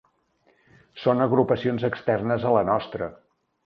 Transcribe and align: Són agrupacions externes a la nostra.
Són 1.03 1.23
agrupacions 1.27 1.87
externes 1.93 2.51
a 2.53 2.59
la 2.59 2.69
nostra. 2.75 3.17